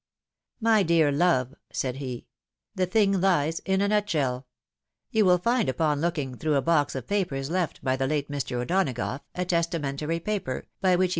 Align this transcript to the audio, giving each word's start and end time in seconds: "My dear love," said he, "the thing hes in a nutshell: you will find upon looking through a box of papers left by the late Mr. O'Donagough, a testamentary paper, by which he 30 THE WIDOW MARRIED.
"My 0.59 0.81
dear 0.81 1.11
love," 1.11 1.53
said 1.71 1.97
he, 1.97 2.25
"the 2.73 2.87
thing 2.87 3.21
hes 3.21 3.59
in 3.65 3.81
a 3.81 3.87
nutshell: 3.87 4.47
you 5.11 5.25
will 5.25 5.37
find 5.37 5.69
upon 5.69 6.01
looking 6.01 6.35
through 6.37 6.55
a 6.55 6.59
box 6.63 6.95
of 6.95 7.05
papers 7.05 7.51
left 7.51 7.83
by 7.83 7.95
the 7.97 8.07
late 8.07 8.27
Mr. 8.27 8.59
O'Donagough, 8.63 9.19
a 9.35 9.45
testamentary 9.45 10.19
paper, 10.19 10.53
by 10.55 10.55
which 10.55 10.63
he 10.63 10.65
30 10.65 10.65
THE 10.65 10.87
WIDOW 10.87 10.97
MARRIED. 10.97 11.09